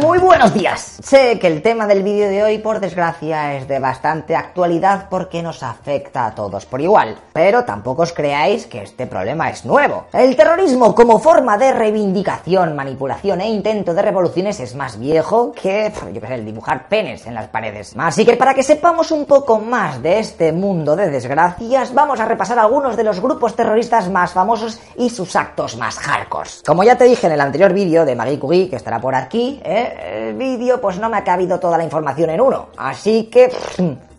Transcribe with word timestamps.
Muy 0.00 0.18
buenos 0.18 0.52
días. 0.52 0.98
Sé 1.02 1.38
que 1.38 1.46
el 1.46 1.62
tema 1.62 1.86
del 1.86 2.02
vídeo 2.02 2.28
de 2.28 2.42
hoy, 2.42 2.58
por 2.58 2.80
desgracia, 2.80 3.54
es 3.54 3.66
de 3.66 3.78
bastante 3.78 4.36
actualidad 4.36 5.06
porque 5.08 5.42
nos 5.42 5.62
afecta 5.62 6.26
a 6.26 6.34
todos 6.34 6.66
por 6.66 6.82
igual. 6.82 7.16
Pero 7.32 7.64
tampoco 7.64 8.02
os 8.02 8.12
creáis 8.12 8.66
que 8.66 8.82
este 8.82 9.06
problema 9.06 9.48
es 9.48 9.64
nuevo. 9.64 10.04
El 10.12 10.36
terrorismo 10.36 10.94
como 10.94 11.18
forma 11.18 11.56
de 11.56 11.72
reivindicación, 11.72 12.76
manipulación 12.76 13.40
e 13.40 13.48
intento 13.48 13.94
de 13.94 14.02
revoluciones 14.02 14.60
es 14.60 14.74
más 14.74 14.98
viejo 14.98 15.52
que, 15.52 15.90
yo 16.12 16.20
qué 16.20 16.26
sé, 16.26 16.34
el 16.34 16.44
dibujar 16.44 16.88
penes 16.88 17.26
en 17.26 17.34
las 17.34 17.48
paredes. 17.48 17.94
Así 17.96 18.26
que 18.26 18.36
para 18.36 18.52
que 18.52 18.62
sepamos 18.62 19.10
un 19.12 19.24
poco 19.24 19.60
más 19.60 20.02
de 20.02 20.18
este 20.18 20.52
mundo 20.52 20.94
de 20.94 21.08
desgracias, 21.08 21.94
vamos 21.94 22.20
a 22.20 22.26
repasar 22.26 22.58
algunos 22.58 22.98
de 22.98 23.04
los 23.04 23.20
grupos 23.20 23.56
terroristas 23.56 24.10
más 24.10 24.32
famosos 24.32 24.78
y 24.98 25.08
sus 25.08 25.34
actos 25.36 25.78
más 25.78 25.98
hardcore. 25.98 26.50
Como 26.66 26.84
ya 26.84 26.98
te 26.98 27.04
dije 27.04 27.26
en 27.28 27.32
el 27.32 27.40
anterior 27.40 27.72
vídeo 27.72 28.04
de 28.04 28.14
Marie 28.14 28.38
Curie, 28.38 28.68
que 28.68 28.76
estará 28.76 29.00
por 29.00 29.14
aquí, 29.14 29.58
¿eh? 29.64 29.85
El 29.86 30.34
vídeo 30.34 30.80
pues 30.80 30.98
no 30.98 31.08
me 31.08 31.18
ha 31.18 31.24
cabido 31.24 31.58
toda 31.58 31.78
la 31.78 31.84
información 31.84 32.30
en 32.30 32.40
uno. 32.40 32.68
Así 32.76 33.24
que... 33.24 33.50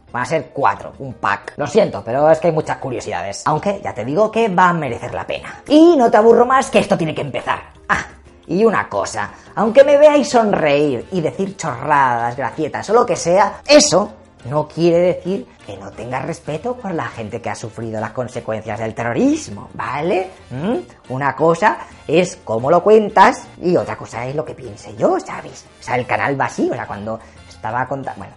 Van 0.09 0.23
a 0.23 0.25
ser 0.25 0.51
cuatro, 0.53 0.93
un 0.99 1.13
pack. 1.15 1.53
Lo 1.57 1.67
siento, 1.67 2.01
pero 2.03 2.31
es 2.31 2.39
que 2.39 2.47
hay 2.47 2.53
muchas 2.53 2.77
curiosidades. 2.77 3.43
Aunque 3.45 3.81
ya 3.83 3.93
te 3.93 4.05
digo 4.05 4.31
que 4.31 4.47
va 4.47 4.69
a 4.69 4.73
merecer 4.73 5.13
la 5.13 5.27
pena. 5.27 5.61
Y 5.67 5.97
no 5.97 6.09
te 6.09 6.17
aburro 6.17 6.45
más 6.45 6.71
que 6.71 6.79
esto 6.79 6.97
tiene 6.97 7.13
que 7.13 7.21
empezar. 7.21 7.59
Ah, 7.89 8.05
y 8.47 8.63
una 8.63 8.87
cosa, 8.87 9.29
aunque 9.55 9.83
me 9.83 9.97
veáis 9.97 10.29
sonreír 10.29 11.05
y 11.11 11.19
decir 11.19 11.57
chorradas, 11.57 12.37
gracietas 12.37 12.89
o 12.89 12.93
lo 12.93 13.05
que 13.05 13.17
sea, 13.17 13.61
eso 13.67 14.13
no 14.49 14.67
quiere 14.67 14.97
decir 14.97 15.47
que 15.65 15.77
no 15.77 15.91
tengas 15.91 16.25
respeto 16.25 16.75
por 16.75 16.93
la 16.93 17.07
gente 17.07 17.41
que 17.41 17.49
ha 17.49 17.55
sufrido 17.55 17.99
las 17.99 18.11
consecuencias 18.11 18.79
del 18.79 18.93
terrorismo, 18.93 19.69
¿vale? 19.73 20.29
¿Mm? 20.49 21.11
Una 21.13 21.35
cosa 21.35 21.77
es 22.07 22.37
cómo 22.43 22.71
lo 22.71 22.83
cuentas 22.83 23.47
y 23.61 23.75
otra 23.75 23.97
cosa 23.97 24.25
es 24.25 24.35
lo 24.35 24.45
que 24.45 24.53
piense 24.53 24.95
yo, 24.95 25.19
¿sabes? 25.19 25.65
O 25.79 25.83
sea, 25.83 25.95
el 25.95 26.05
canal 26.05 26.35
vacío, 26.35 26.71
o 26.71 26.75
sea, 26.75 26.87
cuando 26.87 27.19
estaba 27.47 27.87
contando... 27.87 28.19
Bueno, 28.19 28.33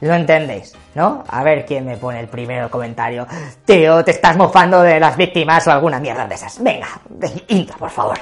lo 0.00 0.14
entendéis, 0.14 0.74
¿no? 0.94 1.24
A 1.28 1.42
ver 1.42 1.64
quién 1.64 1.86
me 1.86 1.96
pone 1.96 2.20
el 2.20 2.28
primero 2.28 2.70
comentario. 2.70 3.26
Tío, 3.64 4.04
te 4.04 4.10
estás 4.10 4.36
mofando 4.36 4.82
de 4.82 5.00
las 5.00 5.16
víctimas 5.16 5.66
o 5.66 5.70
alguna 5.70 5.98
mierda 5.98 6.26
de 6.26 6.34
esas. 6.34 6.62
Venga, 6.62 6.88
intro, 7.48 7.78
por 7.78 7.90
favor. 7.90 8.18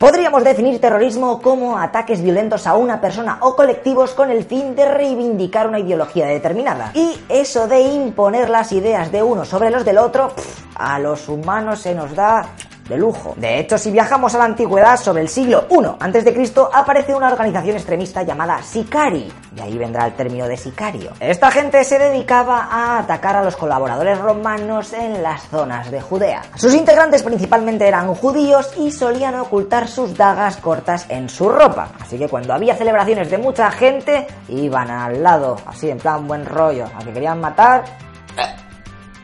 Podríamos 0.00 0.44
definir 0.44 0.80
terrorismo 0.80 1.42
como 1.42 1.76
ataques 1.76 2.22
violentos 2.22 2.66
a 2.66 2.74
una 2.74 3.02
persona 3.02 3.36
o 3.42 3.54
colectivos 3.54 4.12
con 4.14 4.30
el 4.30 4.44
fin 4.44 4.74
de 4.74 4.88
reivindicar 4.88 5.68
una 5.68 5.78
ideología 5.78 6.26
determinada. 6.26 6.90
Y 6.94 7.20
eso 7.28 7.68
de 7.68 7.82
imponer 7.82 8.48
las 8.48 8.72
ideas 8.72 9.12
de 9.12 9.22
uno 9.22 9.44
sobre 9.44 9.68
los 9.68 9.84
del 9.84 9.98
otro, 9.98 10.32
a 10.74 10.98
los 10.98 11.28
humanos 11.28 11.80
se 11.80 11.94
nos 11.94 12.14
da 12.14 12.46
de 12.90 12.98
lujo. 12.98 13.32
De 13.36 13.58
hecho, 13.58 13.78
si 13.78 13.90
viajamos 13.90 14.34
a 14.34 14.38
la 14.38 14.44
antigüedad, 14.44 14.98
sobre 14.98 15.22
el 15.22 15.28
siglo 15.28 15.66
I 15.70 15.84
a.C., 15.98 16.50
aparece 16.74 17.14
una 17.14 17.28
organización 17.28 17.76
extremista 17.76 18.22
llamada 18.22 18.62
Sicari, 18.62 19.32
y 19.56 19.60
ahí 19.60 19.78
vendrá 19.78 20.06
el 20.06 20.12
término 20.14 20.46
de 20.46 20.56
sicario. 20.56 21.12
Esta 21.20 21.50
gente 21.50 21.82
se 21.84 21.98
dedicaba 21.98 22.68
a 22.70 22.98
atacar 22.98 23.36
a 23.36 23.44
los 23.44 23.56
colaboradores 23.56 24.18
romanos 24.18 24.92
en 24.92 25.22
las 25.22 25.42
zonas 25.48 25.90
de 25.90 26.00
Judea. 26.00 26.42
Sus 26.56 26.74
integrantes 26.74 27.22
principalmente 27.22 27.86
eran 27.86 28.14
judíos 28.14 28.70
y 28.76 28.90
solían 28.90 29.36
ocultar 29.36 29.88
sus 29.88 30.16
dagas 30.16 30.56
cortas 30.58 31.06
en 31.08 31.28
su 31.28 31.48
ropa. 31.48 31.88
Así 32.00 32.18
que 32.18 32.28
cuando 32.28 32.52
había 32.52 32.74
celebraciones 32.74 33.30
de 33.30 33.38
mucha 33.38 33.70
gente, 33.70 34.26
iban 34.48 34.90
al 34.90 35.22
lado, 35.22 35.56
así 35.66 35.88
en 35.88 35.98
plan 35.98 36.26
buen 36.26 36.44
rollo, 36.44 36.86
a 36.86 36.98
que 37.04 37.12
querían 37.12 37.40
matar 37.40 37.84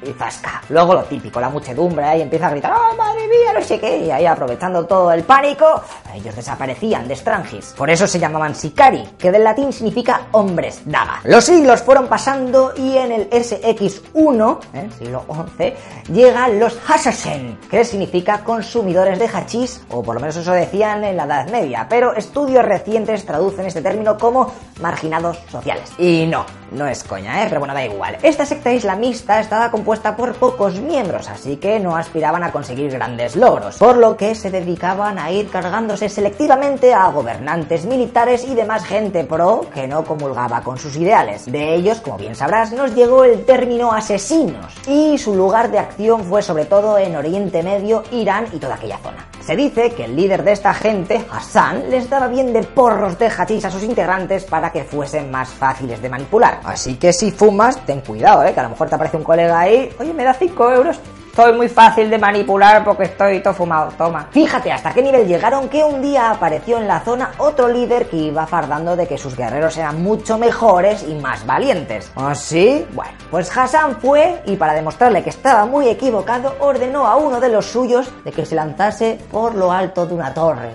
y 0.03 0.13
zasca. 0.13 0.63
Luego 0.69 0.95
lo 0.95 1.05
típico, 1.05 1.41
la 1.41 1.49
muchedumbre 1.49 2.05
ahí 2.05 2.23
empieza 2.23 2.47
a 2.47 2.51
gritar, 2.51 2.73
¡oh, 2.73 2.97
madre 3.37 3.45
mía, 3.45 3.53
no 3.53 3.63
sé 3.63 3.79
qué! 3.79 3.99
Y 3.99 4.11
ahí 4.11 4.27
aprovechando 4.27 4.87
todo 4.87 5.13
el 5.13 5.23
pánico, 5.25 5.83
ellos 6.17 6.35
desaparecían 6.35 7.07
de 7.07 7.17
Strangis. 7.17 7.75
Por 7.77 7.91
eso 7.91 8.07
se 8.07 8.19
llamaban 8.19 8.55
sicari, 8.55 9.05
que 9.19 9.31
del 9.31 9.45
latín 9.45 9.73
significa 9.73 10.29
hombres 10.33 10.83
daga. 10.85 11.21
Los 11.25 11.45
siglos 11.45 11.83
fueron 11.83 12.09
pasando 12.09 12.73
y 12.77 12.97
en 12.97 13.13
el 13.13 13.31
SX1, 13.31 14.59
¿eh? 14.75 14.89
siglo 14.99 15.25
XI, 15.59 16.13
llegan 16.13 16.59
los 16.59 16.79
Hassasen, 16.89 17.59
que 17.71 17.85
significa 17.85 18.43
consumidores 18.43 19.19
de 19.19 19.29
hachís, 19.29 19.83
o 19.91 20.03
por 20.03 20.15
lo 20.15 20.21
menos 20.21 20.37
eso 20.37 20.53
decían 20.53 21.05
en 21.05 21.17
la 21.17 21.25
Edad 21.25 21.49
Media, 21.51 21.87
pero 21.89 22.15
estudios 22.15 22.65
recientes 22.65 23.25
traducen 23.25 23.67
este 23.67 23.83
término 23.83 24.17
como 24.17 24.53
marginados 24.81 25.39
sociales. 25.51 25.93
Y 25.99 26.27
no, 26.27 26.45
no 26.73 26.87
es 26.87 27.05
coña, 27.05 27.43
¿eh? 27.43 27.47
pero 27.49 27.61
bueno, 27.61 27.75
da 27.75 27.85
igual. 27.85 28.19
Esta 28.23 28.47
secta 28.47 28.73
islamista 28.73 29.41
estaba 29.41 29.71
compuesta 29.71 30.17
por 30.17 30.35
pocos 30.35 30.81
miembros, 30.81 31.29
así 31.29 31.57
que 31.57 31.79
no 31.79 31.97
aspiraban 31.97 32.43
a 32.43 32.53
conseguir 32.53 32.91
grandes 32.91 33.37
logros, 33.37 33.77
por 33.77 33.97
lo 33.97 34.17
que 34.17 34.35
se 34.35 34.51
dedicaban 34.51 35.19
a 35.19 35.31
ir 35.31 35.49
cargándose 35.49 36.06
selectivamente 36.13 36.95
a 36.95 37.09
gobernantes 37.11 37.85
militares 37.87 38.45
y 38.45 38.55
demás 38.55 38.85
gente 38.85 39.25
pro 39.25 39.67
que 39.73 39.87
no 39.87 40.05
comulgaba 40.05 40.61
con 40.63 40.79
sus 40.79 40.97
ideales. 40.97 41.51
De 41.51 41.75
ellos, 41.75 42.01
como 42.01 42.19
bien 42.19 42.35
sabrás, 42.35 42.73
nos 42.73 42.95
llegó 42.95 43.25
el 43.25 43.45
término 43.45 43.93
asesinos, 43.93 44.75
y 44.87 45.19
su 45.19 45.35
lugar 45.35 45.71
de 45.71 45.79
acción 45.79 46.25
fue 46.25 46.43
sobre 46.43 46.65
todo 46.65 46.99
en 46.99 47.17
Oriente 47.17 47.63
Medio, 47.63 48.03
Irán 48.11 48.47
y 48.53 48.59
toda 48.59 48.77
aquella 48.77 48.99
zona. 48.99 49.29
Se 49.41 49.55
dice 49.55 49.91
que 49.91 50.05
el 50.05 50.17
líder 50.17 50.43
de 50.43 50.53
esta 50.53 50.75
gente, 50.75 51.25
Hassan, 51.31 51.89
les 51.89 52.11
daba 52.11 52.27
bien 52.27 52.53
de 52.53 52.65
porros 52.65 53.17
de 53.19 53.29
hachís 53.29 53.65
a 53.65 53.71
sus 53.71 53.85
integrantes 53.85 54.45
para 54.45 54.73
que 54.73 54.83
fuesen 54.83 55.31
más 55.31 55.51
fáciles 55.51 56.03
de 56.03 56.09
manipular. 56.09 56.61
Así 56.65 56.97
que 56.97 57.13
si 57.13 57.31
fumas, 57.31 57.79
ten 57.87 58.01
cuidado, 58.01 58.45
¿eh? 58.45 58.53
que 58.53 58.61
a 58.61 58.65
lo 58.65 58.71
mejor 58.71 58.89
te 58.89 58.97
aparece 58.97 59.17
un 59.17 59.23
colega 59.25 59.61
ahí, 59.61 59.89
oye, 60.01 60.13
me 60.13 60.25
da 60.25 60.35
5 60.35 60.71
euros, 60.73 60.99
soy 61.37 61.53
muy 61.53 61.69
fácil 61.69 62.09
de 62.09 62.17
manipular 62.17 62.83
porque 62.83 63.05
estoy 63.05 63.41
todo 63.41 63.53
fumado, 63.53 63.93
toma. 63.99 64.27
Fíjate 64.31 64.73
hasta 64.73 64.95
qué 64.95 65.03
nivel 65.03 65.29
llegaron 65.29 65.69
que 65.69 65.85
un 65.85 66.01
día 66.01 66.31
apareció 66.31 66.79
en 66.79 66.89
la 66.89 67.01
zona 67.01 67.33
otro 67.37 67.69
líder 67.69 68.09
que 68.09 68.17
iba 68.17 68.47
fardando 68.47 68.97
de 68.97 69.07
que 69.07 69.19
sus 69.19 69.37
guerreros 69.37 69.77
eran 69.77 70.03
mucho 70.03 70.39
mejores 70.39 71.05
y 71.07 71.15
más 71.15 71.45
valientes. 71.45 72.11
¿Ah, 72.17 72.35
sí? 72.35 72.87
Bueno, 72.95 73.13
pues 73.31 73.55
Hassan 73.55 74.01
fue 74.01 74.41
y 74.47 74.57
para 74.57 74.73
demostrarle 74.73 75.23
que 75.23 75.29
estaba 75.29 75.67
muy 75.67 75.89
equivocado 75.89 76.57
ordenó 76.61 77.07
a 77.07 77.17
uno 77.17 77.39
de 77.39 77.51
los 77.51 77.67
suyos 77.67 78.11
de 78.25 78.33
que 78.33 78.47
se 78.47 78.55
lanzase 78.55 79.19
por 79.31 79.55
lo 79.55 79.71
alto 79.71 80.07
de 80.07 80.15
una 80.15 80.33
torre. 80.33 80.71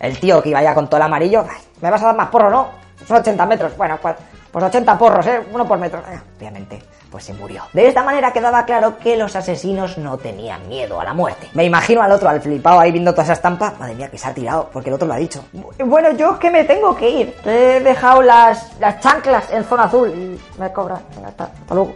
El 0.00 0.18
tío 0.18 0.42
que 0.42 0.48
iba 0.48 0.64
ya 0.64 0.74
con 0.74 0.88
todo 0.88 0.96
el 0.96 1.04
amarillo, 1.04 1.44
me 1.80 1.90
vas 1.92 2.02
a 2.02 2.06
dar 2.06 2.16
más 2.16 2.28
porro, 2.28 2.50
¿no? 2.50 2.70
Son 3.06 3.18
80 3.18 3.46
metros. 3.46 3.76
Bueno, 3.76 4.00
pues, 4.02 4.16
pues 4.50 4.64
80 4.64 4.98
porros, 4.98 5.24
¿eh? 5.28 5.46
Uno 5.52 5.64
por 5.64 5.78
metro. 5.78 6.02
Obviamente 6.38 6.95
pues 7.10 7.24
se 7.24 7.34
murió. 7.34 7.62
De 7.72 7.88
esta 7.88 8.02
manera 8.02 8.32
quedaba 8.32 8.64
claro 8.64 8.98
que 8.98 9.16
los 9.16 9.36
asesinos 9.36 9.98
no 9.98 10.18
tenían 10.18 10.68
miedo 10.68 11.00
a 11.00 11.04
la 11.04 11.14
muerte. 11.14 11.48
Me 11.54 11.64
imagino 11.64 12.02
al 12.02 12.12
otro, 12.12 12.28
al 12.28 12.40
flipado 12.40 12.80
ahí 12.80 12.92
viendo 12.92 13.12
toda 13.12 13.24
esa 13.24 13.32
estampa. 13.34 13.74
Madre 13.78 13.94
mía, 13.94 14.10
que 14.10 14.18
se 14.18 14.28
ha 14.28 14.34
tirado, 14.34 14.68
porque 14.72 14.90
el 14.90 14.94
otro 14.94 15.06
lo 15.06 15.14
ha 15.14 15.18
dicho. 15.18 15.44
Bueno, 15.78 16.12
yo 16.12 16.32
es 16.32 16.38
que 16.38 16.50
me 16.50 16.64
tengo 16.64 16.94
que 16.96 17.08
ir. 17.08 17.36
He 17.44 17.80
dejado 17.80 18.22
las, 18.22 18.78
las 18.78 19.00
chanclas 19.00 19.50
en 19.50 19.64
zona 19.64 19.84
azul 19.84 20.08
y 20.08 20.60
me 20.60 20.72
cobran. 20.72 21.00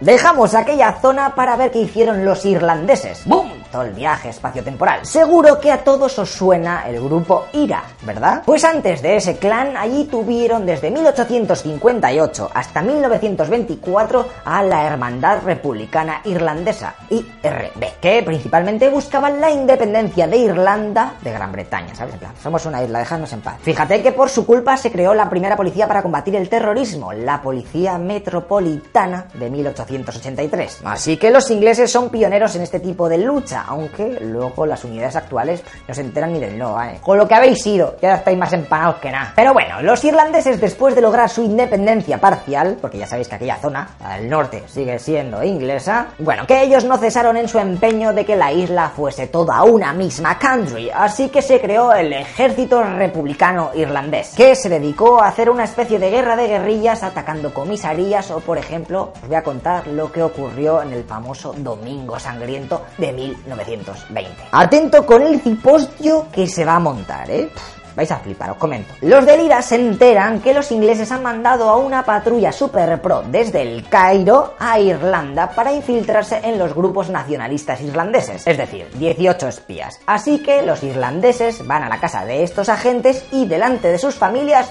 Dejamos 0.00 0.54
aquella 0.54 0.92
zona 1.00 1.34
para 1.34 1.56
ver 1.56 1.70
qué 1.70 1.80
hicieron 1.80 2.24
los 2.24 2.44
irlandeses. 2.44 3.22
¡Bum! 3.26 3.59
Todo 3.70 3.82
el 3.82 3.92
viaje 3.92 4.30
espacio-temporal. 4.30 5.06
Seguro 5.06 5.60
que 5.60 5.70
a 5.70 5.84
todos 5.84 6.18
os 6.18 6.30
suena 6.30 6.88
el 6.88 7.00
grupo 7.00 7.46
IRA, 7.52 7.82
¿verdad? 8.02 8.42
Pues 8.44 8.64
antes 8.64 9.02
de 9.02 9.16
ese 9.16 9.36
clan, 9.36 9.76
allí 9.76 10.04
tuvieron 10.04 10.66
desde 10.66 10.90
1858 10.90 12.50
hasta 12.52 12.82
1924 12.82 14.26
a 14.44 14.62
la 14.62 14.86
hermandad 14.86 15.42
Republicana 15.44 16.20
Irlandesa, 16.24 16.94
IRB, 17.10 18.00
que 18.00 18.22
principalmente 18.22 18.88
buscaban 18.88 19.40
la 19.40 19.50
independencia 19.50 20.26
de 20.26 20.36
Irlanda 20.36 21.14
de 21.22 21.32
Gran 21.32 21.52
Bretaña, 21.52 21.94
¿sabes? 21.94 22.14
En 22.14 22.20
plan, 22.20 22.32
somos 22.42 22.64
una 22.66 22.82
isla, 22.82 22.98
dejadnos 22.98 23.32
en 23.32 23.40
paz. 23.40 23.56
Fíjate 23.62 24.02
que 24.02 24.12
por 24.12 24.28
su 24.28 24.46
culpa 24.46 24.76
se 24.76 24.90
creó 24.90 25.14
la 25.14 25.28
primera 25.28 25.56
policía 25.56 25.86
para 25.86 26.02
combatir 26.02 26.36
el 26.36 26.48
terrorismo, 26.48 27.12
la 27.12 27.40
Policía 27.42 27.98
Metropolitana 27.98 29.26
de 29.34 29.50
1883. 29.50 30.80
Así 30.84 31.16
que 31.16 31.30
los 31.30 31.50
ingleses 31.50 31.90
son 31.90 32.08
pioneros 32.08 32.54
en 32.56 32.62
este 32.62 32.80
tipo 32.80 33.08
de 33.08 33.18
lucha, 33.18 33.59
aunque 33.66 34.18
luego 34.20 34.66
las 34.66 34.84
unidades 34.84 35.16
actuales 35.16 35.62
no 35.86 35.94
se 35.94 36.00
enteran 36.00 36.32
ni 36.32 36.40
del 36.40 36.58
no, 36.58 36.82
¿eh? 36.82 36.98
Con 37.02 37.18
lo 37.18 37.26
que 37.26 37.34
habéis 37.34 37.62
sido, 37.62 37.96
ya 38.00 38.16
estáis 38.16 38.38
más 38.38 38.52
empanados 38.52 38.96
que 38.96 39.10
nada. 39.10 39.32
Pero 39.36 39.52
bueno, 39.52 39.82
los 39.82 40.02
irlandeses 40.04 40.60
después 40.60 40.94
de 40.94 41.00
lograr 41.00 41.28
su 41.28 41.42
independencia 41.42 42.18
parcial, 42.18 42.78
porque 42.80 42.98
ya 42.98 43.06
sabéis 43.06 43.28
que 43.28 43.36
aquella 43.36 43.56
zona, 43.56 43.90
al 44.02 44.28
norte, 44.28 44.64
sigue 44.66 44.98
siendo 44.98 45.42
inglesa, 45.42 46.08
bueno, 46.18 46.46
que 46.46 46.62
ellos 46.62 46.84
no 46.84 46.96
cesaron 46.98 47.36
en 47.36 47.48
su 47.48 47.58
empeño 47.58 48.12
de 48.12 48.24
que 48.24 48.36
la 48.36 48.52
isla 48.52 48.90
fuese 48.94 49.26
toda 49.26 49.62
una 49.62 49.92
misma 49.92 50.38
country, 50.38 50.90
así 50.90 51.28
que 51.28 51.42
se 51.42 51.60
creó 51.60 51.92
el 51.92 52.12
Ejército 52.12 52.82
Republicano 52.82 53.70
Irlandés, 53.74 54.34
que 54.36 54.54
se 54.54 54.68
dedicó 54.68 55.22
a 55.22 55.28
hacer 55.28 55.50
una 55.50 55.64
especie 55.64 55.98
de 55.98 56.10
guerra 56.10 56.36
de 56.36 56.48
guerrillas 56.48 57.02
atacando 57.02 57.52
comisarías 57.52 58.30
o, 58.30 58.40
por 58.40 58.58
ejemplo, 58.58 59.12
os 59.22 59.28
voy 59.28 59.36
a 59.36 59.42
contar 59.42 59.86
lo 59.86 60.10
que 60.10 60.22
ocurrió 60.22 60.82
en 60.82 60.92
el 60.92 61.04
famoso 61.04 61.54
Domingo 61.56 62.18
Sangriento 62.18 62.82
de 62.98 63.12
1920. 63.56 64.48
Atento 64.52 65.06
con 65.06 65.22
el 65.22 65.40
cipostio 65.40 66.26
que 66.32 66.46
se 66.46 66.64
va 66.64 66.76
a 66.76 66.80
montar, 66.80 67.30
¿eh? 67.30 67.50
vais 67.94 68.10
a 68.10 68.18
flipar, 68.18 68.50
os 68.50 68.56
comento. 68.56 68.94
Los 69.02 69.26
del 69.26 69.40
IRA 69.42 69.62
se 69.62 69.76
enteran 69.76 70.40
que 70.40 70.54
los 70.54 70.70
ingleses 70.72 71.10
han 71.12 71.22
mandado 71.22 71.68
a 71.68 71.76
una 71.76 72.04
patrulla 72.04 72.52
super 72.52 73.00
pro 73.00 73.22
desde 73.22 73.62
el 73.62 73.88
Cairo 73.88 74.54
a 74.58 74.78
Irlanda 74.78 75.50
para 75.50 75.72
infiltrarse 75.72 76.40
en 76.42 76.58
los 76.58 76.74
grupos 76.74 77.10
nacionalistas 77.10 77.80
irlandeses, 77.80 78.46
es 78.46 78.56
decir, 78.56 78.88
18 78.94 79.48
espías. 79.48 80.00
Así 80.06 80.42
que 80.42 80.62
los 80.62 80.82
irlandeses 80.82 81.66
van 81.66 81.82
a 81.82 81.88
la 81.88 82.00
casa 82.00 82.24
de 82.24 82.42
estos 82.42 82.68
agentes 82.68 83.24
y 83.32 83.46
delante 83.46 83.88
de 83.88 83.98
sus 83.98 84.14
familias 84.14 84.70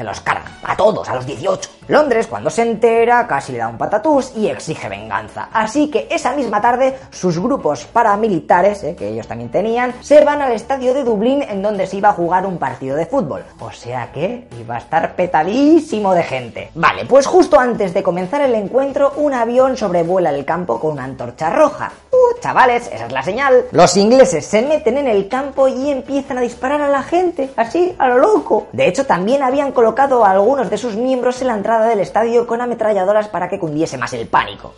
se 0.00 0.04
los 0.04 0.20
cargan. 0.20 0.50
A 0.62 0.74
todos, 0.74 1.06
a 1.10 1.14
los 1.14 1.26
18. 1.26 1.70
Londres, 1.88 2.26
cuando 2.26 2.48
se 2.48 2.62
entera, 2.62 3.26
casi 3.26 3.52
le 3.52 3.58
da 3.58 3.68
un 3.68 3.76
patatús 3.76 4.32
y 4.34 4.46
exige 4.46 4.88
venganza. 4.88 5.48
Así 5.52 5.90
que 5.90 6.08
esa 6.10 6.32
misma 6.32 6.58
tarde, 6.58 6.98
sus 7.10 7.38
grupos 7.38 7.84
paramilitares, 7.84 8.82
eh, 8.84 8.96
que 8.96 9.08
ellos 9.08 9.26
también 9.26 9.50
tenían, 9.50 9.92
se 10.00 10.24
van 10.24 10.40
al 10.40 10.52
estadio 10.52 10.94
de 10.94 11.04
Dublín 11.04 11.42
en 11.42 11.60
donde 11.60 11.86
se 11.86 11.98
iba 11.98 12.08
a 12.08 12.14
jugar 12.14 12.46
un 12.46 12.56
partido 12.56 12.96
de 12.96 13.04
fútbol. 13.04 13.44
O 13.58 13.70
sea 13.72 14.10
que 14.10 14.48
iba 14.58 14.76
a 14.76 14.78
estar 14.78 15.14
petadísimo 15.16 16.14
de 16.14 16.22
gente. 16.22 16.70
Vale, 16.74 17.04
pues 17.04 17.26
justo 17.26 17.60
antes 17.60 17.92
de 17.92 18.02
comenzar 18.02 18.40
el 18.40 18.54
encuentro, 18.54 19.12
un 19.16 19.34
avión 19.34 19.76
sobrevuela 19.76 20.30
el 20.30 20.46
campo 20.46 20.80
con 20.80 20.92
una 20.92 21.04
antorcha 21.04 21.50
roja. 21.50 21.92
Chavales, 22.40 22.88
esa 22.92 23.06
es 23.06 23.12
la 23.12 23.22
señal. 23.22 23.66
Los 23.72 23.96
ingleses 23.96 24.46
se 24.46 24.62
meten 24.62 24.98
en 24.98 25.08
el 25.08 25.28
campo 25.28 25.68
y 25.68 25.90
empiezan 25.90 26.38
a 26.38 26.40
disparar 26.40 26.80
a 26.80 26.88
la 26.88 27.02
gente, 27.02 27.50
así, 27.56 27.94
a 27.98 28.08
lo 28.08 28.18
loco. 28.18 28.68
De 28.72 28.86
hecho, 28.86 29.06
también 29.06 29.42
habían 29.42 29.72
colocado 29.72 30.24
a 30.24 30.30
algunos 30.30 30.70
de 30.70 30.78
sus 30.78 30.96
miembros 30.96 31.40
en 31.40 31.48
la 31.48 31.54
entrada 31.54 31.86
del 31.86 32.00
estadio 32.00 32.46
con 32.46 32.60
ametralladoras 32.60 33.28
para 33.28 33.48
que 33.48 33.58
cundiese 33.58 33.98
más 33.98 34.12
el 34.12 34.26
pánico. 34.28 34.74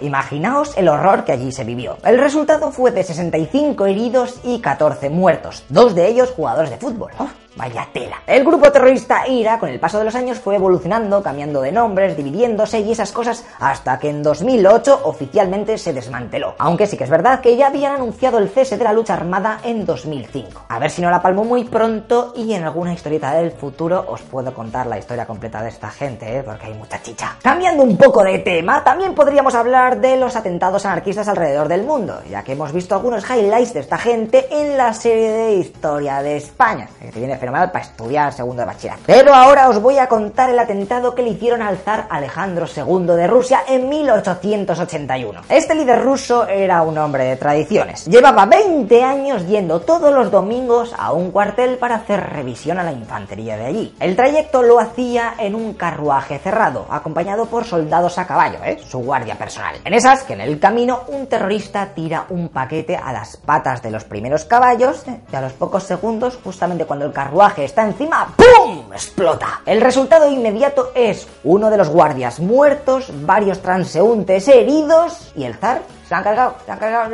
Imaginaos 0.00 0.76
el 0.76 0.88
horror 0.88 1.24
que 1.24 1.32
allí 1.32 1.52
se 1.52 1.64
vivió. 1.64 1.96
El 2.04 2.18
resultado 2.18 2.70
fue 2.70 2.90
de 2.90 3.02
65 3.04 3.86
heridos 3.86 4.40
y 4.44 4.60
14 4.60 5.10
muertos, 5.10 5.64
dos 5.68 5.94
de 5.94 6.08
ellos 6.08 6.32
jugadores 6.36 6.70
de 6.70 6.76
fútbol. 6.76 7.12
Vaya 7.56 7.88
tela. 7.90 8.22
El 8.26 8.44
grupo 8.44 8.70
terrorista 8.70 9.26
IRA, 9.26 9.58
con 9.58 9.70
el 9.70 9.80
paso 9.80 9.98
de 9.98 10.04
los 10.04 10.14
años, 10.14 10.38
fue 10.38 10.56
evolucionando, 10.56 11.22
cambiando 11.22 11.62
de 11.62 11.72
nombres, 11.72 12.14
dividiéndose 12.14 12.80
y 12.80 12.92
esas 12.92 13.12
cosas, 13.12 13.46
hasta 13.58 13.98
que 13.98 14.10
en 14.10 14.22
2008 14.22 15.00
oficialmente 15.04 15.78
se 15.78 15.94
desmanteló. 15.94 16.54
Aunque 16.58 16.86
sí 16.86 16.98
que 16.98 17.04
es 17.04 17.10
verdad 17.10 17.40
que 17.40 17.56
ya 17.56 17.68
habían 17.68 17.94
anunciado 17.94 18.38
el 18.38 18.50
cese 18.50 18.76
de 18.76 18.84
la 18.84 18.92
lucha 18.92 19.14
armada 19.14 19.60
en 19.64 19.86
2005. 19.86 20.66
A 20.68 20.78
ver 20.78 20.90
si 20.90 21.00
no 21.00 21.10
la 21.10 21.22
palmo 21.22 21.44
muy 21.44 21.64
pronto 21.64 22.34
y 22.36 22.52
en 22.52 22.64
alguna 22.64 22.92
historieta 22.92 23.32
del 23.32 23.52
futuro 23.52 24.04
os 24.06 24.20
puedo 24.20 24.52
contar 24.52 24.86
la 24.86 24.98
historia 24.98 25.26
completa 25.26 25.62
de 25.62 25.70
esta 25.70 25.90
gente, 25.90 26.38
¿eh? 26.38 26.42
porque 26.42 26.66
hay 26.66 26.74
mucha 26.74 27.00
chicha. 27.00 27.36
Cambiando 27.42 27.82
un 27.84 27.96
poco 27.96 28.22
de 28.22 28.38
tema, 28.40 28.84
también 28.84 29.14
podríamos 29.14 29.54
hablar 29.54 29.98
de 29.98 30.18
los 30.18 30.36
atentados 30.36 30.84
anarquistas 30.84 31.28
alrededor 31.28 31.68
del 31.68 31.84
mundo, 31.84 32.20
ya 32.28 32.44
que 32.44 32.52
hemos 32.52 32.72
visto 32.72 32.94
algunos 32.94 33.24
highlights 33.28 33.72
de 33.72 33.80
esta 33.80 33.96
gente 33.96 34.45
en 34.50 34.76
la 34.76 34.92
serie 34.92 35.30
de 35.30 35.54
historia 35.54 36.22
de 36.22 36.36
España, 36.36 36.88
que 37.00 37.18
viene 37.18 37.36
fenomenal 37.36 37.70
para 37.70 37.84
estudiar 37.84 38.32
segundo 38.32 38.62
de 38.62 38.66
bachillerato. 38.66 39.02
Pero 39.06 39.34
ahora 39.34 39.68
os 39.68 39.80
voy 39.80 39.98
a 39.98 40.08
contar 40.08 40.50
el 40.50 40.58
atentado 40.58 41.14
que 41.14 41.22
le 41.22 41.30
hicieron 41.30 41.62
al 41.62 41.78
zar 41.78 42.06
Alejandro 42.10 42.66
II 42.66 43.06
de 43.06 43.26
Rusia 43.26 43.64
en 43.68 43.88
1881. 43.88 45.42
Este 45.48 45.74
líder 45.74 46.02
ruso 46.02 46.46
era 46.46 46.82
un 46.82 46.98
hombre 46.98 47.24
de 47.24 47.36
tradiciones. 47.36 48.06
Llevaba 48.06 48.46
20 48.46 49.02
años 49.02 49.46
yendo 49.46 49.80
todos 49.80 50.12
los 50.12 50.30
domingos 50.30 50.94
a 50.96 51.12
un 51.12 51.30
cuartel 51.30 51.78
para 51.78 51.96
hacer 51.96 52.20
revisión 52.30 52.78
a 52.78 52.84
la 52.84 52.92
infantería 52.92 53.56
de 53.56 53.66
allí. 53.66 53.94
El 54.00 54.16
trayecto 54.16 54.62
lo 54.62 54.78
hacía 54.78 55.34
en 55.38 55.54
un 55.54 55.74
carruaje 55.74 56.38
cerrado, 56.38 56.86
acompañado 56.90 57.46
por 57.46 57.64
soldados 57.64 58.18
a 58.18 58.26
caballo, 58.26 58.58
¿eh? 58.64 58.78
su 58.86 58.98
guardia 58.98 59.36
personal. 59.36 59.76
En 59.84 59.94
esas 59.94 60.24
que 60.24 60.34
en 60.34 60.40
el 60.40 60.58
camino 60.58 61.02
un 61.08 61.26
terrorista 61.26 61.86
tira 61.94 62.26
un 62.30 62.48
paquete 62.48 62.96
a 62.96 63.12
las 63.12 63.36
patas 63.36 63.82
de 63.82 63.90
los 63.90 64.04
primeros 64.04 64.35
caballos 64.44 65.06
¿eh? 65.08 65.20
y 65.32 65.36
a 65.36 65.40
los 65.40 65.52
pocos 65.52 65.84
segundos, 65.84 66.38
justamente 66.42 66.84
cuando 66.84 67.04
el 67.04 67.12
carruaje 67.12 67.64
está 67.64 67.84
encima, 67.84 68.34
¡pum! 68.36 68.92
explota. 68.92 69.62
El 69.64 69.80
resultado 69.80 70.30
inmediato 70.30 70.92
es 70.94 71.26
uno 71.44 71.70
de 71.70 71.76
los 71.76 71.88
guardias 71.88 72.40
muertos, 72.40 73.10
varios 73.24 73.62
transeúntes 73.62 74.48
heridos 74.48 75.32
y 75.34 75.44
el 75.44 75.54
zar 75.54 75.82
se 76.08 76.14
han 76.14 76.22
cargado, 76.22 76.56
se 76.64 76.72
han 76.72 76.78
cargado. 76.78 77.10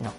No, 0.00 0.12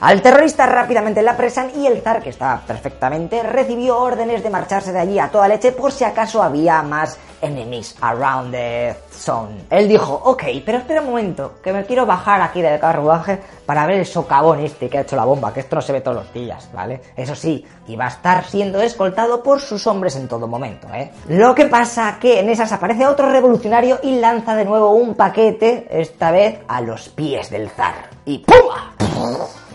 Al 0.00 0.22
terrorista 0.22 0.66
rápidamente 0.66 1.22
la 1.22 1.32
apresan 1.32 1.70
y 1.76 1.86
el 1.86 2.00
zar, 2.00 2.22
que 2.22 2.30
estaba 2.30 2.60
perfectamente, 2.66 3.42
recibió 3.42 3.98
órdenes 3.98 4.42
de 4.42 4.50
marcharse 4.50 4.92
de 4.92 4.98
allí 4.98 5.18
a 5.18 5.30
toda 5.30 5.48
leche 5.48 5.72
por 5.72 5.92
si 5.92 6.04
acaso 6.04 6.42
había 6.42 6.82
más 6.82 7.18
enemies 7.42 7.94
around 8.00 8.52
the 8.52 8.94
zone. 9.10 9.64
Él 9.70 9.88
dijo, 9.88 10.14
ok, 10.24 10.44
pero 10.64 10.78
espera 10.78 11.00
un 11.00 11.08
momento, 11.08 11.54
que 11.62 11.72
me 11.72 11.84
quiero 11.84 12.06
bajar 12.06 12.40
aquí 12.40 12.62
del 12.62 12.80
carruaje 12.80 13.38
para 13.66 13.86
ver 13.86 14.00
el 14.00 14.06
socavón 14.06 14.60
este 14.60 14.88
que 14.88 14.98
ha 14.98 15.00
hecho 15.02 15.16
la 15.16 15.24
bomba, 15.24 15.52
que 15.52 15.60
esto 15.60 15.76
no 15.76 15.82
se 15.82 15.92
ve 15.92 16.00
todos 16.00 16.18
los 16.18 16.32
días, 16.32 16.68
¿vale? 16.72 17.00
Eso 17.16 17.34
sí, 17.34 17.64
iba 17.88 18.06
a 18.06 18.08
estar 18.08 18.44
siendo 18.44 18.80
escoltado 18.80 19.42
por 19.42 19.60
sus 19.60 19.86
hombres 19.86 20.16
en 20.16 20.28
todo 20.28 20.46
momento, 20.46 20.88
¿eh? 20.94 21.10
Lo 21.28 21.54
que 21.54 21.66
pasa 21.66 22.18
que 22.20 22.40
en 22.40 22.48
esas 22.48 22.72
aparece 22.72 23.06
otro 23.06 23.30
revolucionario 23.30 23.98
y 24.02 24.18
lanza 24.18 24.54
de 24.54 24.64
nuevo 24.64 24.90
un 24.90 25.14
paquete, 25.14 25.86
esta 25.90 26.30
vez 26.30 26.60
a 26.68 26.80
los 26.80 27.08
pies 27.10 27.50
del 27.50 27.68
zar. 27.70 28.10
Y 28.24 28.38
¡pum! 28.38 28.99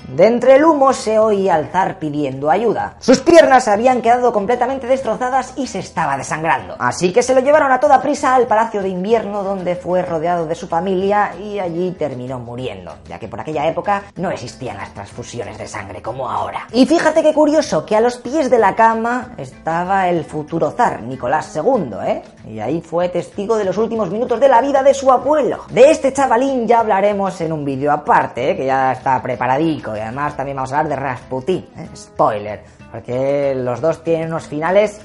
De 0.08 0.28
entre 0.28 0.56
el 0.56 0.64
humo 0.64 0.94
se 0.94 1.18
oía 1.18 1.56
al 1.56 1.70
zar 1.72 1.98
pidiendo 1.98 2.52
ayuda. 2.52 2.96
Sus 3.00 3.20
piernas 3.20 3.68
habían 3.68 4.02
quedado 4.02 4.32
completamente 4.32 4.88
destrozadas 4.88 5.54
y 5.58 5.68
se 5.68 5.80
estaba 5.80 6.16
desangrando. 6.16 6.76
Así 6.80 7.12
que 7.12 7.24
se 7.24 7.34
lo 7.34 7.42
llevaron 7.42 7.72
a 7.72 7.80
toda 7.80 8.02
prisa 8.02 8.36
al 8.36 8.48
Palacio 8.48 8.82
de 8.82 8.90
Invierno 8.90 9.44
donde 9.44 9.76
fue 9.76 10.04
rodeado 10.04 10.46
de 10.46 10.56
su 10.56 10.68
familia 10.68 11.36
y 11.36 11.60
allí 11.60 11.92
terminó 11.92 12.40
muriendo, 12.40 12.96
ya 13.10 13.20
que 13.20 13.28
por 13.28 13.42
aquella 13.42 13.68
época 13.68 14.04
no 14.16 14.30
existían 14.30 14.78
las 14.78 14.94
transfusiones 14.94 15.58
de 15.58 15.68
sangre 15.68 16.02
como 16.02 16.30
ahora. 16.30 16.68
Y 16.72 16.86
fíjate 16.86 17.24
qué 17.24 17.34
curioso 17.34 17.86
que 17.86 17.96
a 17.96 18.02
los 18.02 18.18
pies 18.18 18.50
de 18.50 18.60
la 18.60 18.76
cama 18.76 19.34
estaba 19.38 20.08
el 20.08 20.24
futuro 20.24 20.72
zar, 20.72 21.02
Nicolás 21.02 21.54
II, 21.56 21.96
¿eh? 22.06 22.24
Y 22.48 22.60
ahí 22.60 22.82
fue 22.82 23.10
testigo 23.10 23.58
de 23.58 23.66
los 23.66 23.78
últimos 23.78 24.10
minutos 24.12 24.40
de 24.40 24.48
la 24.48 24.62
vida 24.62 24.84
de 24.84 24.94
su 24.94 25.12
abuelo. 25.12 25.66
De 25.70 25.90
este 25.90 26.14
chavalín 26.14 26.68
ya 26.68 26.80
hablaremos 26.80 27.40
en 27.42 27.52
un 27.52 27.66
vídeo 27.66 27.92
aparte, 27.92 28.52
¿eh? 28.52 28.58
que 28.58 28.66
ya 28.66 28.92
está 28.92 29.22
preparadico 29.22 29.96
y 29.96 30.00
además 30.00 30.38
también 30.38 30.56
vamos 30.56 30.72
a 30.72 30.80
hablar 30.80 30.90
de 30.90 30.96
Rasputin. 31.04 31.66
¿eh? 31.78 31.90
Spoiler, 31.96 32.64
porque 32.92 33.54
los 33.56 33.82
dos 33.82 34.04
tienen 34.04 34.28
unos 34.28 34.48
finales 34.48 35.02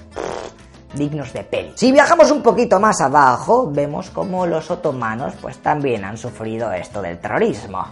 dignos 0.95 1.33
de 1.33 1.45
peli. 1.45 1.73
Si 1.77 1.93
viajamos 1.93 2.31
un 2.31 2.43
poquito 2.43 2.79
más 2.81 3.01
abajo, 3.01 3.71
vemos 3.71 4.11
como 4.11 4.47
los 4.47 4.71
otomanos 4.71 5.35
pues 5.41 5.59
también 5.59 6.05
han 6.05 6.19
sufrido 6.19 6.71
esto 6.73 7.01
del 7.01 7.19
terrorismo. 7.19 7.85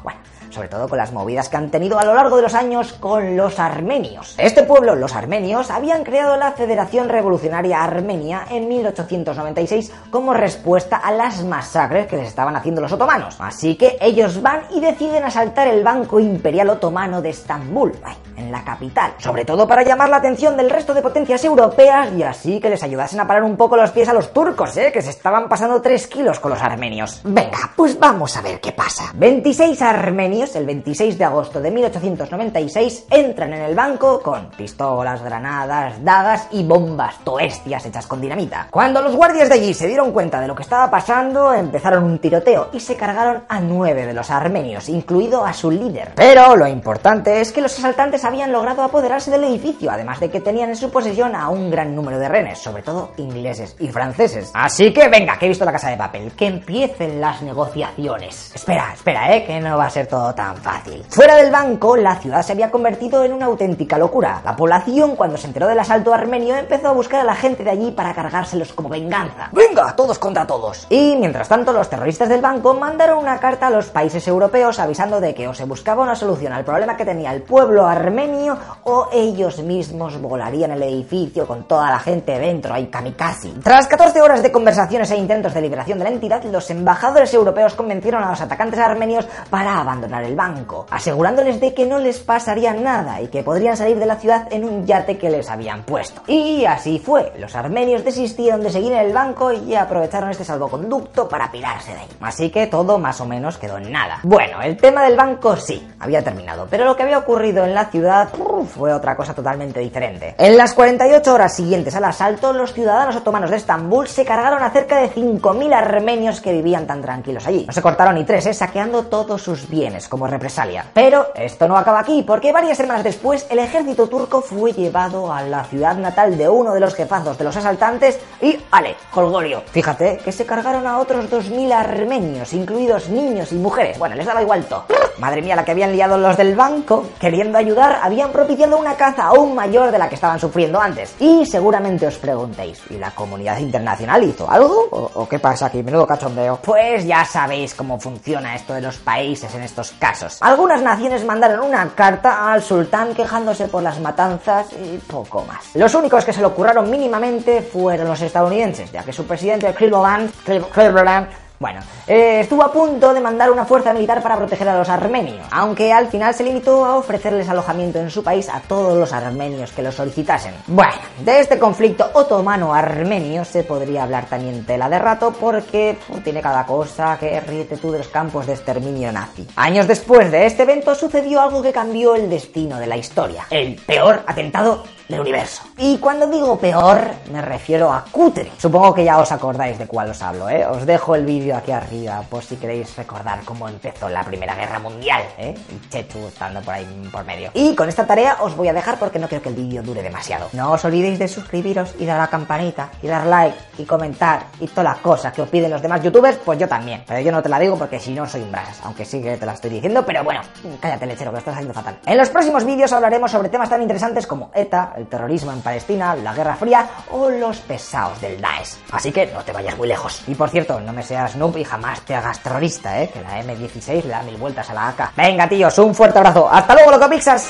Sobre 0.50 0.68
todo 0.68 0.88
con 0.88 0.98
las 0.98 1.12
movidas 1.12 1.48
que 1.48 1.56
han 1.56 1.70
tenido 1.70 1.98
a 1.98 2.04
lo 2.04 2.14
largo 2.14 2.36
de 2.36 2.42
los 2.42 2.54
años 2.54 2.92
con 2.94 3.36
los 3.36 3.58
armenios. 3.58 4.34
Este 4.38 4.62
pueblo, 4.62 4.94
los 4.94 5.14
armenios, 5.14 5.70
habían 5.70 6.04
creado 6.04 6.36
la 6.36 6.52
Federación 6.52 7.08
Revolucionaria 7.08 7.82
Armenia 7.82 8.46
en 8.50 8.68
1896 8.68 9.92
como 10.10 10.34
respuesta 10.34 10.96
a 10.96 11.12
las 11.12 11.44
masacres 11.44 12.06
que 12.06 12.16
les 12.16 12.28
estaban 12.28 12.56
haciendo 12.56 12.80
los 12.80 12.92
otomanos. 12.92 13.36
Así 13.38 13.76
que 13.76 13.96
ellos 14.00 14.42
van 14.42 14.62
y 14.74 14.80
deciden 14.80 15.24
asaltar 15.24 15.68
el 15.68 15.84
Banco 15.84 16.20
Imperial 16.20 16.70
Otomano 16.70 17.22
de 17.22 17.30
Estambul, 17.30 17.92
en 18.36 18.52
la 18.52 18.64
capital, 18.64 19.14
sobre 19.18 19.44
todo 19.44 19.66
para 19.66 19.82
llamar 19.82 20.08
la 20.08 20.18
atención 20.18 20.56
del 20.56 20.70
resto 20.70 20.94
de 20.94 21.02
potencias 21.02 21.44
europeas 21.44 22.12
y 22.16 22.22
así 22.22 22.60
que 22.60 22.70
les 22.70 22.82
ayudasen 22.82 23.20
a 23.20 23.26
parar 23.26 23.42
un 23.42 23.56
poco 23.56 23.76
los 23.76 23.90
pies 23.90 24.08
a 24.08 24.14
los 24.14 24.32
turcos, 24.32 24.76
¿eh? 24.76 24.92
que 24.92 25.02
se 25.02 25.10
estaban 25.10 25.48
pasando 25.48 25.82
3 25.82 26.06
kilos 26.06 26.38
con 26.38 26.52
los 26.52 26.62
armenios. 26.62 27.20
Venga, 27.24 27.72
pues 27.74 27.98
vamos 27.98 28.36
a 28.36 28.42
ver 28.42 28.60
qué 28.60 28.72
pasa. 28.72 29.10
26 29.14 29.82
armenios, 29.82 30.37
el 30.38 30.66
26 30.66 31.18
de 31.18 31.24
agosto 31.24 31.60
de 31.60 31.70
1896, 31.70 33.06
entran 33.10 33.52
en 33.52 33.62
el 33.62 33.74
banco 33.74 34.20
con 34.20 34.50
pistolas, 34.50 35.22
granadas, 35.22 36.02
dagas 36.04 36.48
y 36.52 36.62
bombas 36.62 37.18
toestias 37.24 37.84
hechas 37.84 38.06
con 38.06 38.20
dinamita. 38.20 38.68
Cuando 38.70 39.02
los 39.02 39.16
guardias 39.16 39.48
de 39.48 39.56
allí 39.56 39.74
se 39.74 39.88
dieron 39.88 40.12
cuenta 40.12 40.40
de 40.40 40.46
lo 40.46 40.54
que 40.54 40.62
estaba 40.62 40.88
pasando, 40.90 41.52
empezaron 41.52 42.04
un 42.04 42.18
tiroteo 42.18 42.68
y 42.72 42.78
se 42.78 42.96
cargaron 42.96 43.42
a 43.48 43.60
nueve 43.60 44.06
de 44.06 44.14
los 44.14 44.30
armenios, 44.30 44.88
incluido 44.88 45.44
a 45.44 45.52
su 45.52 45.70
líder. 45.70 46.12
Pero 46.14 46.54
lo 46.54 46.68
importante 46.68 47.40
es 47.40 47.52
que 47.52 47.60
los 47.60 47.76
asaltantes 47.76 48.24
habían 48.24 48.52
logrado 48.52 48.82
apoderarse 48.82 49.30
del 49.30 49.44
edificio, 49.44 49.90
además 49.90 50.20
de 50.20 50.30
que 50.30 50.40
tenían 50.40 50.70
en 50.70 50.76
su 50.76 50.90
posesión 50.90 51.34
a 51.34 51.48
un 51.48 51.70
gran 51.70 51.94
número 51.96 52.18
de 52.18 52.28
renes, 52.28 52.58
sobre 52.58 52.82
todo 52.82 53.10
ingleses 53.16 53.74
y 53.80 53.88
franceses. 53.88 54.50
Así 54.54 54.92
que 54.92 55.08
venga, 55.08 55.36
que 55.38 55.46
he 55.46 55.48
visto 55.48 55.64
la 55.64 55.72
casa 55.72 55.90
de 55.90 55.96
papel, 55.96 56.32
que 56.32 56.46
empiecen 56.46 57.20
las 57.20 57.42
negociaciones. 57.42 58.52
Espera, 58.54 58.92
espera, 58.94 59.34
eh, 59.34 59.44
que 59.44 59.60
no 59.60 59.76
va 59.76 59.86
a 59.86 59.90
ser 59.90 60.06
todo 60.06 60.27
tan 60.34 60.56
fácil. 60.56 61.04
Fuera 61.08 61.36
del 61.36 61.50
banco, 61.50 61.96
la 61.96 62.16
ciudad 62.16 62.42
se 62.42 62.52
había 62.52 62.70
convertido 62.70 63.24
en 63.24 63.32
una 63.32 63.46
auténtica 63.46 63.98
locura. 63.98 64.40
La 64.44 64.56
población, 64.56 65.16
cuando 65.16 65.36
se 65.36 65.46
enteró 65.46 65.66
del 65.66 65.78
asalto 65.78 66.12
armenio, 66.12 66.56
empezó 66.56 66.88
a 66.88 66.92
buscar 66.92 67.20
a 67.20 67.24
la 67.24 67.34
gente 67.34 67.64
de 67.64 67.70
allí 67.70 67.90
para 67.90 68.14
cargárselos 68.14 68.72
como 68.72 68.88
venganza. 68.88 69.48
¡Venga! 69.52 69.94
Todos 69.96 70.18
contra 70.18 70.46
todos. 70.46 70.86
Y 70.90 71.16
mientras 71.16 71.48
tanto, 71.48 71.72
los 71.72 71.88
terroristas 71.88 72.28
del 72.28 72.40
banco 72.40 72.74
mandaron 72.74 73.18
una 73.18 73.38
carta 73.38 73.68
a 73.68 73.70
los 73.70 73.86
países 73.86 74.26
europeos 74.28 74.78
avisando 74.78 75.20
de 75.20 75.34
que 75.34 75.48
o 75.48 75.54
se 75.54 75.64
buscaba 75.64 76.02
una 76.02 76.14
solución 76.14 76.52
al 76.52 76.64
problema 76.64 76.96
que 76.96 77.04
tenía 77.04 77.32
el 77.32 77.42
pueblo 77.42 77.86
armenio 77.86 78.56
o 78.84 79.08
ellos 79.12 79.58
mismos 79.62 80.20
volarían 80.20 80.72
el 80.72 80.82
edificio 80.82 81.46
con 81.46 81.64
toda 81.64 81.90
la 81.90 81.98
gente 81.98 82.38
dentro, 82.38 82.74
ahí 82.74 82.86
kamikaze. 82.86 83.52
Tras 83.62 83.86
14 83.86 84.20
horas 84.20 84.42
de 84.42 84.52
conversaciones 84.52 85.10
e 85.10 85.16
intentos 85.16 85.54
de 85.54 85.60
liberación 85.60 85.98
de 85.98 86.04
la 86.04 86.10
entidad, 86.10 86.42
los 86.44 86.70
embajadores 86.70 87.32
europeos 87.34 87.74
convencieron 87.74 88.22
a 88.22 88.30
los 88.30 88.40
atacantes 88.40 88.80
armenios 88.80 89.26
para 89.50 89.80
abandonar 89.80 90.17
el 90.24 90.36
banco, 90.36 90.86
asegurándoles 90.90 91.60
de 91.60 91.74
que 91.74 91.86
no 91.86 91.98
les 91.98 92.18
pasaría 92.20 92.74
nada 92.74 93.20
y 93.20 93.28
que 93.28 93.42
podrían 93.42 93.76
salir 93.76 93.98
de 93.98 94.06
la 94.06 94.16
ciudad 94.16 94.48
en 94.50 94.64
un 94.64 94.86
yate 94.86 95.18
que 95.18 95.30
les 95.30 95.50
habían 95.50 95.82
puesto. 95.82 96.22
Y 96.26 96.64
así 96.64 96.98
fue, 96.98 97.32
los 97.38 97.54
armenios 97.54 98.04
desistieron 98.04 98.62
de 98.62 98.70
seguir 98.70 98.92
en 98.92 98.98
el 98.98 99.12
banco 99.12 99.52
y 99.52 99.74
aprovecharon 99.74 100.30
este 100.30 100.44
salvoconducto 100.44 101.28
para 101.28 101.50
pirarse 101.50 101.92
de 101.92 102.00
ahí. 102.00 102.08
Así 102.20 102.50
que 102.50 102.66
todo 102.66 102.98
más 102.98 103.20
o 103.20 103.26
menos 103.26 103.58
quedó 103.58 103.78
en 103.78 103.92
nada. 103.92 104.20
Bueno, 104.22 104.62
el 104.62 104.76
tema 104.76 105.02
del 105.02 105.16
banco 105.16 105.56
sí, 105.56 105.86
había 106.00 106.22
terminado, 106.22 106.66
pero 106.70 106.84
lo 106.84 106.96
que 106.96 107.02
había 107.02 107.18
ocurrido 107.18 107.64
en 107.64 107.74
la 107.74 107.86
ciudad 107.86 108.28
fue 108.68 108.92
otra 108.92 109.16
cosa 109.16 109.34
totalmente 109.34 109.80
diferente. 109.80 110.34
En 110.38 110.56
las 110.56 110.74
48 110.74 111.34
horas 111.34 111.54
siguientes 111.54 111.94
al 111.94 112.04
asalto, 112.04 112.52
los 112.52 112.72
ciudadanos 112.72 113.16
otomanos 113.16 113.50
de 113.50 113.56
Estambul 113.56 114.08
se 114.08 114.24
cargaron 114.24 114.62
a 114.62 114.70
cerca 114.70 115.00
de 115.00 115.10
5.000 115.10 115.72
armenios 115.74 116.40
que 116.40 116.52
vivían 116.52 116.86
tan 116.86 117.02
tranquilos 117.02 117.46
allí. 117.46 117.64
No 117.66 117.72
se 117.72 117.82
cortaron 117.82 118.14
ni 118.14 118.24
tres, 118.24 118.46
¿eh? 118.46 118.54
saqueando 118.54 119.04
todos 119.04 119.42
sus 119.42 119.68
bienes 119.68 120.07
como 120.08 120.26
represalia. 120.26 120.86
Pero 120.92 121.28
esto 121.34 121.68
no 121.68 121.76
acaba 121.76 122.00
aquí, 122.00 122.22
porque 122.22 122.52
varias 122.52 122.78
semanas 122.78 123.04
después 123.04 123.46
el 123.50 123.58
ejército 123.58 124.08
turco 124.08 124.40
fue 124.40 124.72
llevado 124.72 125.32
a 125.32 125.42
la 125.42 125.64
ciudad 125.64 125.96
natal 125.96 126.36
de 126.36 126.48
uno 126.48 126.74
de 126.74 126.80
los 126.80 126.94
jefazos 126.94 127.38
de 127.38 127.44
los 127.44 127.56
asaltantes 127.56 128.18
y, 128.40 128.58
ale, 128.70 128.96
Holgorio. 129.14 129.62
Fíjate 129.70 130.18
que 130.24 130.32
se 130.32 130.46
cargaron 130.46 130.86
a 130.86 130.98
otros 130.98 131.30
2.000 131.30 131.72
armenios, 131.72 132.52
incluidos 132.52 133.08
niños 133.08 133.52
y 133.52 133.56
mujeres. 133.56 133.98
Bueno, 133.98 134.14
les 134.14 134.26
daba 134.26 134.42
igual 134.42 134.64
todo. 134.64 134.84
Madre 135.18 135.42
mía, 135.42 135.56
la 135.56 135.64
que 135.64 135.72
habían 135.72 135.92
liado 135.92 136.16
los 136.16 136.36
del 136.36 136.54
banco, 136.54 137.06
queriendo 137.18 137.58
ayudar, 137.58 137.98
habían 138.02 138.30
propiciado 138.30 138.78
una 138.78 138.94
caza 138.94 139.24
aún 139.24 139.54
mayor 139.54 139.90
de 139.90 139.98
la 139.98 140.08
que 140.08 140.14
estaban 140.14 140.38
sufriendo 140.38 140.80
antes. 140.80 141.14
Y 141.18 141.44
seguramente 141.44 142.06
os 142.06 142.16
preguntéis, 142.18 142.80
¿y 142.90 142.98
la 142.98 143.10
comunidad 143.10 143.58
internacional 143.58 144.22
hizo 144.22 144.48
algo? 144.48 144.88
¿O, 144.90 145.10
o 145.14 145.28
qué 145.28 145.38
pasa 145.38 145.66
aquí? 145.66 145.82
Menudo 145.82 146.06
cachondeo. 146.06 146.60
Pues 146.62 147.04
ya 147.04 147.24
sabéis 147.24 147.74
cómo 147.74 147.98
funciona 147.98 148.54
esto 148.54 148.74
de 148.74 148.80
los 148.80 148.98
países 148.98 149.52
en 149.54 149.62
estos 149.62 149.92
casos. 149.98 150.38
Algunas 150.40 150.82
naciones 150.82 151.24
mandaron 151.24 151.60
una 151.66 151.88
carta 151.90 152.52
al 152.52 152.62
sultán 152.62 153.14
quejándose 153.14 153.68
por 153.68 153.82
las 153.82 154.00
matanzas 154.00 154.66
y 154.72 154.98
poco 154.98 155.44
más. 155.44 155.74
Los 155.74 155.94
únicos 155.94 156.24
que 156.24 156.32
se 156.32 156.40
lo 156.40 156.54
curraron 156.54 156.90
mínimamente 156.90 157.62
fueron 157.62 158.08
los 158.08 158.20
estadounidenses, 158.20 158.90
ya 158.92 159.02
que 159.02 159.12
su 159.12 159.26
presidente 159.26 159.72
Cleveland, 159.74 160.32
Cleveland 160.72 161.28
bueno, 161.58 161.80
eh, 162.06 162.40
estuvo 162.40 162.62
a 162.62 162.72
punto 162.72 163.12
de 163.12 163.20
mandar 163.20 163.50
una 163.50 163.64
fuerza 163.64 163.92
militar 163.92 164.22
para 164.22 164.36
proteger 164.36 164.68
a 164.68 164.78
los 164.78 164.88
armenios, 164.88 165.46
aunque 165.50 165.92
al 165.92 166.06
final 166.06 166.32
se 166.32 166.44
limitó 166.44 166.84
a 166.84 166.96
ofrecerles 166.96 167.48
alojamiento 167.48 167.98
en 167.98 168.10
su 168.10 168.22
país 168.22 168.48
a 168.48 168.60
todos 168.60 168.96
los 168.96 169.12
armenios 169.12 169.72
que 169.72 169.82
lo 169.82 169.90
solicitasen. 169.90 170.54
Bueno, 170.68 170.94
de 171.24 171.40
este 171.40 171.58
conflicto 171.58 172.10
otomano-armenio 172.14 173.44
se 173.44 173.64
podría 173.64 174.04
hablar 174.04 174.26
también 174.26 174.64
tela 174.64 174.88
de 174.88 175.00
rato 175.00 175.32
porque 175.32 175.98
tiene 176.22 176.40
cada 176.40 176.64
cosa 176.64 177.18
que 177.18 177.40
ríete 177.40 177.76
tú 177.76 177.90
de 177.90 177.98
los 177.98 178.08
campos 178.08 178.46
de 178.46 178.52
exterminio 178.52 179.10
nazi. 179.10 179.46
Años 179.56 179.88
después 179.88 180.30
de 180.30 180.46
este 180.46 180.62
evento 180.62 180.94
sucedió 180.94 181.40
algo 181.40 181.60
que 181.60 181.72
cambió 181.72 182.14
el 182.14 182.30
destino 182.30 182.78
de 182.78 182.86
la 182.86 182.96
historia. 182.96 183.46
El 183.50 183.74
peor 183.74 184.22
atentado 184.26 184.84
del 185.08 185.20
universo. 185.20 185.62
Y 185.78 185.98
cuando 185.98 186.26
digo 186.26 186.58
peor, 186.58 187.00
me 187.32 187.40
refiero 187.40 187.92
a 187.92 188.04
cutre. 188.10 188.52
Supongo 188.58 188.94
que 188.94 189.04
ya 189.04 189.18
os 189.18 189.32
acordáis 189.32 189.78
de 189.78 189.86
cuál 189.86 190.10
os 190.10 190.22
hablo, 190.22 190.48
¿eh? 190.48 190.66
Os 190.66 190.84
dejo 190.86 191.14
el 191.14 191.24
vídeo 191.24 191.56
aquí 191.56 191.72
arriba 191.72 192.22
por 192.28 192.42
si 192.42 192.56
queréis 192.56 192.96
recordar 192.96 193.40
cómo 193.44 193.68
empezó 193.68 194.08
la 194.08 194.22
Primera 194.22 194.54
Guerra 194.54 194.78
Mundial, 194.78 195.22
¿eh? 195.38 195.54
Y 195.70 195.88
Chechu 195.88 196.26
estando 196.26 196.60
por 196.60 196.74
ahí 196.74 197.08
por 197.10 197.24
medio. 197.24 197.50
Y 197.54 197.74
con 197.74 197.88
esta 197.88 198.06
tarea 198.06 198.38
os 198.40 198.56
voy 198.56 198.68
a 198.68 198.72
dejar 198.72 198.98
porque 198.98 199.18
no 199.18 199.28
quiero 199.28 199.42
que 199.42 199.48
el 199.48 199.54
vídeo 199.54 199.82
dure 199.82 200.02
demasiado. 200.02 200.48
No 200.52 200.72
os 200.72 200.84
olvidéis 200.84 201.18
de 201.18 201.28
suscribiros 201.28 201.94
y 201.98 202.04
dar 202.04 202.16
a 202.18 202.24
la 202.24 202.28
campanita 202.28 202.90
y 203.02 203.06
dar 203.06 203.26
like 203.26 203.56
y 203.78 203.84
comentar 203.84 204.46
y 204.60 204.66
todas 204.68 204.84
las 204.84 204.98
cosas 204.98 205.32
que 205.32 205.42
os 205.42 205.48
piden 205.48 205.70
los 205.70 205.82
demás 205.82 206.02
youtubers, 206.02 206.38
pues 206.44 206.58
yo 206.58 206.68
también. 206.68 207.04
Pero 207.06 207.20
yo 207.20 207.32
no 207.32 207.42
te 207.42 207.48
la 207.48 207.58
digo 207.58 207.76
porque 207.76 207.98
si 207.98 208.12
no 208.12 208.26
soy 208.26 208.42
un 208.42 208.52
brasas, 208.52 208.80
aunque 208.84 209.04
sí 209.04 209.22
que 209.22 209.36
te 209.36 209.46
la 209.46 209.52
estoy 209.52 209.70
diciendo, 209.70 210.04
pero 210.04 210.22
bueno, 210.24 210.40
cállate 210.80 211.06
lechero 211.06 211.30
que 211.30 211.34
lo 211.34 211.38
estás 211.38 211.54
haciendo 211.54 211.74
fatal. 211.74 211.98
En 212.04 212.18
los 212.18 212.28
próximos 212.28 212.64
vídeos 212.64 212.92
hablaremos 212.92 213.30
sobre 213.30 213.48
temas 213.48 213.68
tan 213.70 213.80
interesantes 213.80 214.26
como 214.26 214.50
ETA, 214.54 214.94
el 214.98 215.06
terrorismo 215.06 215.52
en 215.52 215.62
Palestina, 215.62 216.14
la 216.14 216.34
Guerra 216.34 216.56
Fría 216.56 216.86
o 217.10 217.30
los 217.30 217.58
pesados 217.58 218.20
del 218.20 218.40
Daesh. 218.40 218.76
Así 218.90 219.12
que 219.12 219.26
no 219.26 219.42
te 219.42 219.52
vayas 219.52 219.76
muy 219.78 219.88
lejos. 219.88 220.22
Y 220.26 220.34
por 220.34 220.50
cierto, 220.50 220.80
no 220.80 220.92
me 220.92 221.02
seas 221.02 221.36
noob 221.36 221.56
y 221.56 221.64
jamás 221.64 222.00
te 222.02 222.14
hagas 222.14 222.42
terrorista, 222.42 223.00
¿eh? 223.00 223.10
Que 223.10 223.20
la 223.22 223.40
M16 223.42 224.02
le 224.02 224.08
da 224.10 224.22
mil 224.22 224.36
vueltas 224.36 224.68
a 224.70 224.74
la 224.74 224.88
AK. 224.88 225.12
Venga, 225.16 225.48
tíos, 225.48 225.78
un 225.78 225.94
fuerte 225.94 226.18
abrazo. 226.18 226.48
¡Hasta 226.50 226.74
luego, 226.74 226.90
loco 226.90 227.08
Pixars! 227.08 227.48